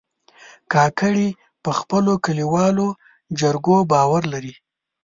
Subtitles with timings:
[0.73, 1.27] کاکړي
[1.63, 2.87] په خپلو کلیوالو
[3.39, 4.53] جرګو باور لري.